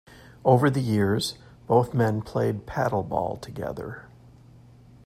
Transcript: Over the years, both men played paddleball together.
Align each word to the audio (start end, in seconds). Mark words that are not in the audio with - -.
Over 0.43 0.71
the 0.71 0.81
years, 0.81 1.37
both 1.67 1.93
men 1.93 2.23
played 2.23 2.65
paddleball 2.65 3.39
together. 3.39 4.07